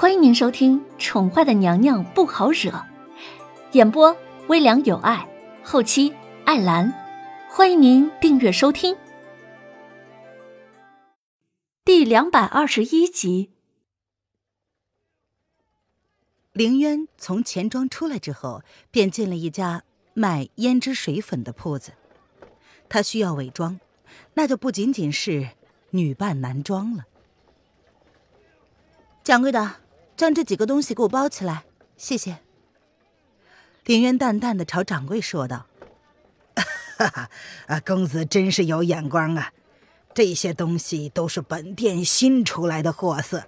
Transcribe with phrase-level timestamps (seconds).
[0.00, 2.70] 欢迎您收听《宠坏的娘娘不好惹》，
[3.72, 5.28] 演播微凉有爱，
[5.64, 6.14] 后期
[6.44, 6.94] 艾兰。
[7.50, 8.96] 欢迎您订阅收听。
[11.84, 13.50] 第两百二十一集，
[16.52, 18.62] 凌渊从钱庄出来之后，
[18.92, 19.82] 便进了一家
[20.14, 21.94] 卖胭脂水粉的铺子。
[22.88, 23.80] 他需要伪装，
[24.34, 25.48] 那就不仅仅是
[25.90, 27.06] 女扮男装了。
[29.24, 29.74] 掌柜的，
[30.18, 31.64] 将这几个东西给我包起来，
[31.96, 32.38] 谢谢。
[33.84, 35.68] 林渊淡淡的朝掌柜说道
[36.98, 37.30] ：“哈哈，
[37.68, 39.52] 啊，公子真是有眼光啊！
[40.12, 43.44] 这些东西都是本店新出来的货色，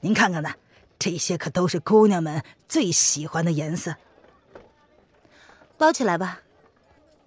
[0.00, 0.54] 您看看呢，
[0.98, 3.94] 这些可都是姑娘们最喜欢的颜色。
[5.76, 6.40] 包起来吧。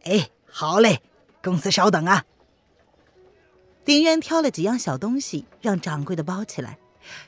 [0.06, 1.04] 哎，好嘞，
[1.44, 2.26] 公子稍等啊。”
[3.86, 6.80] 林渊挑了几样小东西，让掌柜的包起来。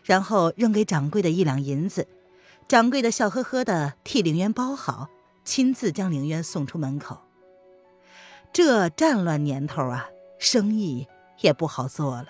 [0.04, 2.08] 然后扔给掌柜的一两银子，
[2.68, 5.10] 掌柜的笑呵呵的替凌渊包好，
[5.44, 7.22] 亲自将凌渊送出门口。
[8.52, 11.08] 这战乱年头啊，生意
[11.42, 12.28] 也不好做了。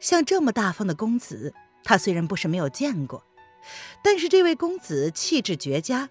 [0.00, 1.52] 像这么大方的公子，
[1.84, 3.24] 他虽然不是没有见过，
[4.02, 6.08] 但是这位公子气质绝佳，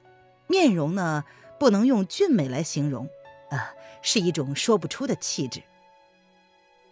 [0.47, 1.23] 面容呢
[1.59, 3.07] 不能用俊美来形容，
[3.49, 5.63] 啊，是一种说不出的气质。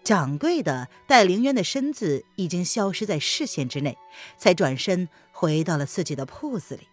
[0.05, 3.97] 掌柜的待凌渊的身子已经消失在视线之内，
[4.37, 6.87] 才转身回到了自己的铺子里。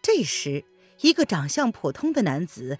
[0.00, 0.64] 这时，
[1.00, 2.78] 一个长相普通的男子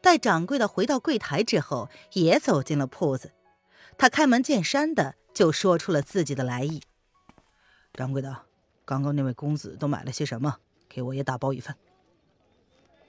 [0.00, 3.30] 待掌柜的回到柜台之后，也走进了铺子。
[3.96, 6.82] 他开门见山的就说出了自己的来意
[7.94, 8.46] ：“掌柜的，
[8.84, 10.56] 刚刚那位公子都买了些什么？
[10.88, 11.76] 给我也打包一份。”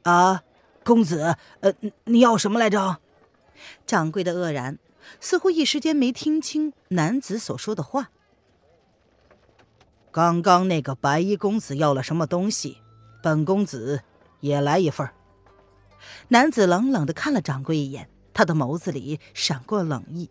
[0.03, 0.43] 啊，
[0.83, 2.99] 公子，呃，你要什么来着？
[3.87, 4.77] 掌柜的愕然。
[5.19, 8.09] 似乎一时间没听清男子所说的话。
[10.11, 12.77] 刚刚那个白衣公子要了什么东西？
[13.21, 14.01] 本公子
[14.39, 15.09] 也来一份。
[16.29, 20.29] 男子冷冷的看了掌柜一眼，他的眸子里闪过冷意。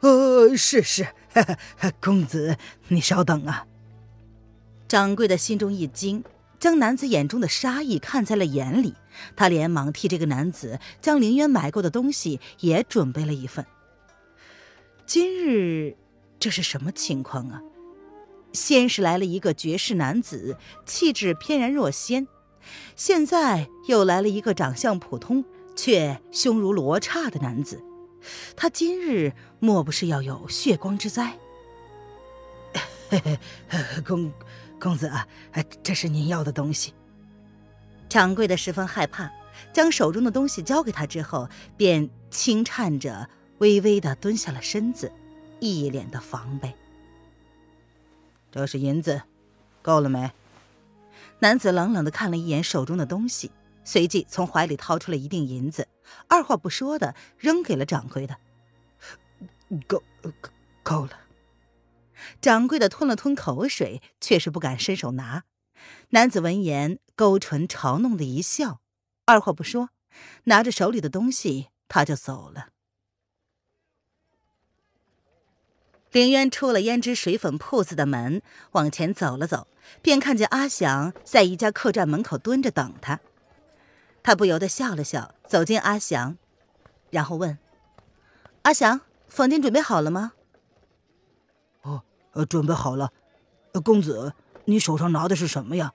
[0.00, 1.08] 呃，是是，
[2.00, 2.56] 公子
[2.88, 3.66] 你稍等啊。
[4.88, 6.24] 掌柜的心中一惊，
[6.58, 8.94] 将男子眼中的杀意看在了眼里，
[9.34, 13.64] 他连忙替这个男子将林渊买过的东西也准备了一份。
[15.06, 15.96] 今日
[16.40, 17.62] 这是什么情况啊？
[18.52, 22.26] 先是来了一个绝世男子，气质翩然若仙，
[22.96, 25.44] 现在又来了一个长相普通
[25.76, 27.80] 却胸如罗刹的男子。
[28.56, 31.38] 他今日莫不是要有血光之灾？
[33.08, 33.38] 嘿嘿，
[34.04, 34.32] 公
[34.80, 35.24] 公子啊，
[35.84, 36.92] 这是您要的东西。
[38.08, 39.30] 掌柜的十分害怕，
[39.72, 43.28] 将手中的东西交给他之后，便轻颤着。
[43.58, 45.12] 微微的蹲下了身子，
[45.60, 46.74] 一脸的防备。
[48.50, 49.22] 这是银子，
[49.82, 50.32] 够了没？
[51.40, 53.50] 男子冷冷的看了一眼手中的东西，
[53.84, 55.88] 随即从怀里掏出了一锭银子，
[56.28, 58.36] 二话不说的扔给了掌柜的。
[59.86, 60.50] 够，够，
[60.82, 61.20] 够了。
[62.40, 65.44] 掌柜的吞了吞口水，却是不敢伸手拿。
[66.10, 68.80] 男子闻言，勾唇嘲弄的一笑，
[69.26, 69.90] 二话不说，
[70.44, 72.68] 拿着手里的东西，他就走了。
[76.16, 78.40] 凌渊出了胭脂水粉铺子的门，
[78.72, 79.68] 往前走了走，
[80.00, 83.20] 便看见阿祥在一家客栈门口蹲着等他。
[84.22, 86.38] 他不由得笑了笑，走进阿祥，
[87.10, 87.58] 然后问
[88.64, 90.32] ：“阿祥，房间准备好了吗
[91.84, 92.02] ？”“哦，
[92.32, 93.12] 呃，准备好了。
[93.84, 94.32] 公子，
[94.64, 95.92] 你手上拿的是什么呀？”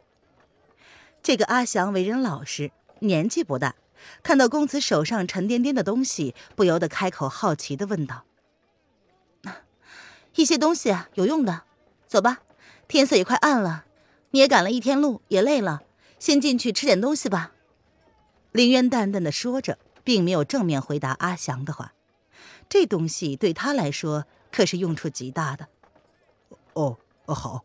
[1.24, 3.74] 这个阿祥为人老实，年纪不大，
[4.22, 8.26] 看到公子手上沉甸甸的东西，不由得开口好奇的问道。
[10.36, 11.64] 一些东西啊，有用的。
[12.08, 12.42] 走吧，
[12.88, 13.86] 天色也快暗了，
[14.31, 15.84] 你也赶了一天路，也累了，
[16.19, 17.53] 先进去吃点东西吧。
[18.52, 21.94] 林渊淡淡的说着，并没有正面回答阿祥的话。
[22.68, 25.68] 这东西对他来说可是用处极大的。
[26.73, 27.64] 哦，好。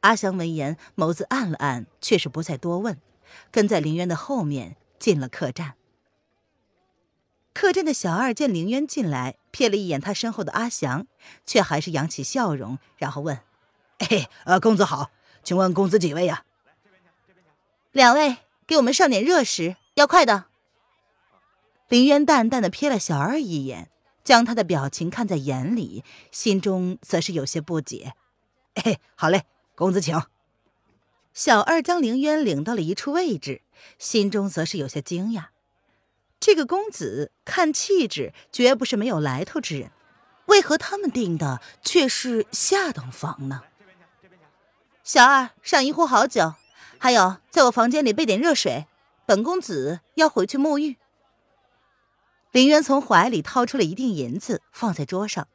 [0.00, 2.98] 阿祥闻言，眸子暗了暗，却是不再多问，
[3.50, 5.74] 跟在林渊的后面进了客栈。
[7.56, 11.06] 客栈的小二见凌渊进来，瞥了一眼他身后的阿祥，
[11.46, 13.40] 却还是扬起笑容，然后问
[13.96, 15.10] ：“哎，呃，公子好，
[15.42, 16.44] 请问公子几位呀
[17.92, 18.36] ？”“两位，
[18.66, 20.44] 给我们上点热食，要快的。”
[21.88, 23.88] 凌渊淡淡的瞥了小二一眼，
[24.22, 28.12] 将他的表情看在眼里，心中则是有些不解。
[28.84, 30.20] “哎，好嘞，公子请。”
[31.32, 33.62] 小二将凌渊领到了一处位置，
[33.98, 35.46] 心中则是有些惊讶。
[36.46, 39.90] 这个公子看气质绝不是没有来头之人，
[40.46, 43.62] 为何他们订的却是下等房呢？
[45.02, 46.54] 小二上一壶好酒，
[46.98, 48.86] 还有在我房间里备点热水，
[49.26, 50.98] 本公子要回去沐浴。
[52.52, 55.48] 林渊从怀里掏出了一锭银子，放在桌上，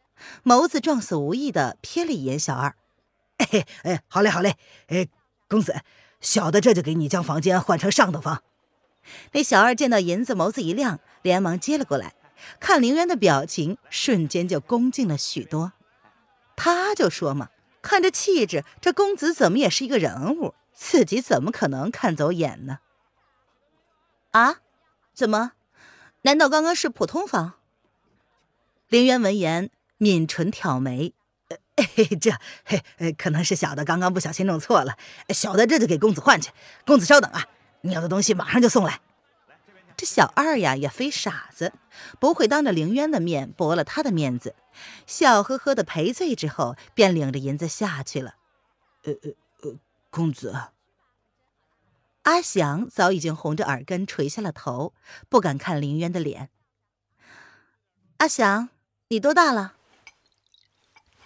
[0.43, 2.75] 眸子撞死无意的瞥了一眼小二。
[3.37, 4.57] 哎哎，好嘞好嘞，
[4.87, 5.07] 哎，
[5.47, 5.73] 公子，
[6.19, 8.43] 小的这就给你将房间换成上等房。
[9.33, 12.13] 那小二见到银子，眸子一亮，连忙接了过来。
[12.59, 15.73] 看凌渊的表情，瞬间就恭敬了许多。
[16.55, 17.49] 他就说嘛，
[17.81, 22.79] 看这气质，这公子怎么也是一个人物，自己怎么可能看走眼呢？
[24.31, 24.57] 啊？
[25.13, 25.53] 怎么？
[26.23, 27.53] 难道刚刚是普通房？
[28.87, 31.13] 凌渊闻言，抿唇挑眉。
[32.19, 32.31] 这，
[32.63, 32.83] 嘿，
[33.17, 34.97] 可能是小的刚刚不小心弄错了，
[35.29, 36.51] 小的这就给公子换去。
[36.85, 37.47] 公子稍等啊，
[37.81, 39.01] 你要的东西马上就送来。
[39.97, 41.73] 这小二呀也非傻子，
[42.19, 44.55] 不会当着凌渊的面驳了他的面子，
[45.05, 48.35] 笑呵呵的赔罪之后，便领着银子下去了。
[49.03, 49.31] 呃呃
[49.61, 49.77] 呃，
[50.09, 50.55] 公子，
[52.23, 54.93] 阿祥早已经红着耳根垂下了头，
[55.29, 56.49] 不敢看凌渊的脸。
[58.17, 58.69] 阿祥，
[59.09, 59.75] 你多大了？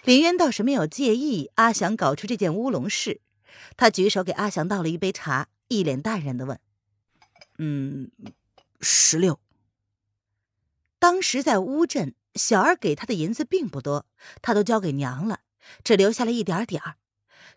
[0.03, 3.21] 林渊倒是没有介意阿祥搞出这件乌龙事，
[3.77, 6.59] 他举手给阿祥倒了一杯茶，一脸淡然的问
[7.57, 8.11] ：“嗯。”
[8.81, 9.39] 十六。
[10.99, 14.05] 当时在乌镇，小二给他的银子并不多，
[14.41, 15.39] 他都交给娘了，
[15.83, 16.97] 只留下了一点点儿，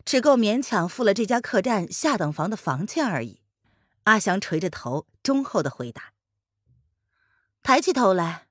[0.03, 3.41] 只够勉强付了这家客栈下等房的房钱而已。
[4.05, 6.13] 阿祥垂着头，忠厚的回答
[7.61, 8.47] ：“抬起头来。”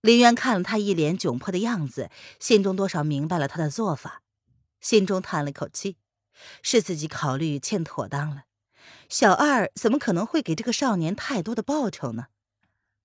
[0.00, 4.22] 林渊看了他一脸窘迫的样子，心中多少明白了他的做法，
[4.80, 5.96] 心中叹了口气，
[6.62, 8.44] 是自己考虑欠妥当了。
[9.08, 12.26] 小二怎么可能会给这个少年太多的报酬呢？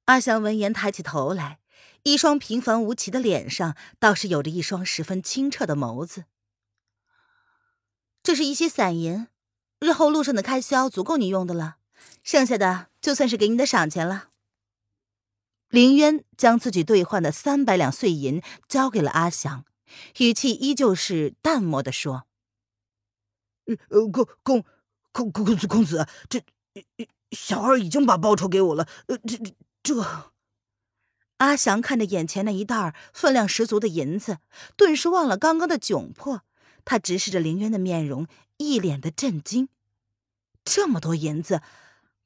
[0.05, 1.59] 阿祥闻言抬起头来，
[2.03, 6.25] 一双平凡无奇的脸上倒是有着一双十分清澈的眸子。
[8.23, 9.27] 这是一些散银，
[9.79, 11.77] 日后路上的开销足够你用的了，
[12.23, 14.29] 剩下的就算是给你的赏钱了。
[15.69, 19.65] 林渊将自己兑换的三百两碎银交给了阿祥，
[20.17, 22.25] 语气依旧是淡漠的说
[23.89, 24.63] ：“呃，公公。”
[25.13, 26.41] 公公子公子，这
[27.31, 28.88] 小二已经把报酬给我了。
[29.07, 29.38] 呃，这
[29.83, 30.31] 这，
[31.35, 34.38] 阿祥看着眼前那一袋分量十足的银子，
[34.77, 36.44] 顿时忘了刚刚的窘迫。
[36.85, 38.25] 他直视着凌渊的面容，
[38.56, 39.68] 一脸的震惊。
[40.63, 41.62] 这么多银子，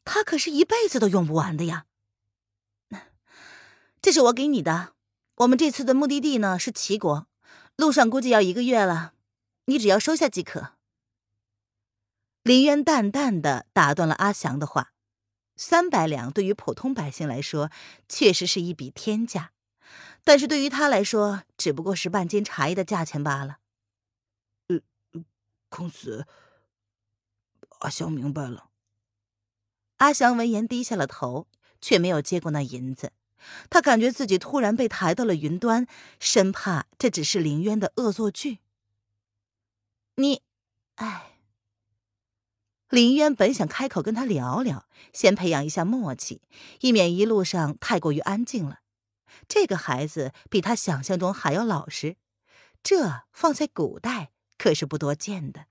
[0.03, 1.85] 他可是一辈子都用不完的呀。
[3.99, 4.93] 这是我给你的。
[5.37, 7.25] 我们这次的目的地呢是齐国，
[7.77, 9.13] 路上估计要一个月了，
[9.65, 10.74] 你只要收下即可。
[12.45, 14.93] 林渊淡淡的打断了阿祥的话
[15.57, 17.71] ：“三百两对于普通百姓来说，
[18.07, 19.51] 确实是一笔天价，
[20.23, 23.57] 但是对于他来说，只不过是半斤茶叶的价钱罢了。
[24.69, 24.79] ”“呃，
[25.69, 26.27] 公子，
[27.79, 28.69] 阿祥明白了。”
[29.97, 31.47] 阿祥闻言低下了头，
[31.81, 33.11] 却没有接过那银子。
[33.71, 35.87] 他感觉自己突然被抬到了云端，
[36.19, 38.59] 生怕这只是林渊的恶作剧。
[40.17, 40.43] 你，
[40.97, 41.31] 哎。
[42.95, 46.41] 林渊本想开口跟他聊聊，先培养一下默契，
[46.79, 48.79] 以免一路上太过于安静了。
[49.49, 52.15] 这个孩子比他想象中还要老实，
[52.81, 55.65] 这放在古代可是不多见的。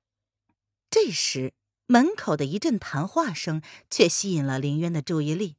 [0.91, 1.55] 这时，
[1.87, 5.57] 门口的一阵谈话声却吸引了林渊的注意力。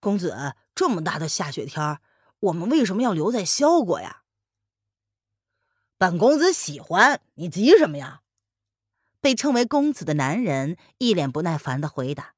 [0.00, 1.98] 公子，这么大的下雪天，
[2.40, 4.22] 我们为什么要留在萧国呀？
[5.98, 8.22] 本公子喜欢，你急什么呀？
[9.20, 12.34] 被称为公子的男人一脸不耐烦的回答：“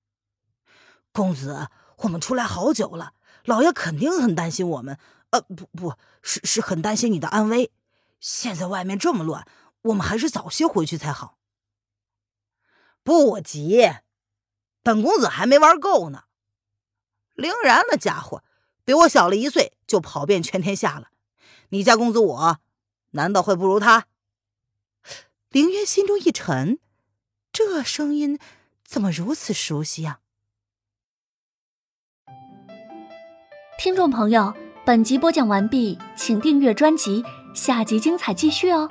[1.12, 1.68] 公子，
[1.98, 3.12] 我们出来好久了，
[3.44, 4.98] 老爷肯定很担心我们。
[5.30, 7.70] 呃，不，不是，是很担心你的安危。
[8.18, 9.46] 现在外面这么乱，
[9.82, 11.38] 我们还是早些回去才好。
[13.02, 13.90] 不急，
[14.82, 16.24] 本公子还没玩够呢。
[17.34, 18.42] 凌然那家伙
[18.84, 21.10] 比我小了一岁，就跑遍全天下了。
[21.68, 22.58] 你家公子我，
[23.10, 24.06] 难道会不如他？”
[25.50, 26.78] 凌渊心中一沉，
[27.50, 28.38] 这声音
[28.84, 30.20] 怎么如此熟悉呀？
[33.76, 34.54] 听众朋友，
[34.86, 38.88] 本集播讲完毕，请订阅专辑，下集精彩继续哦。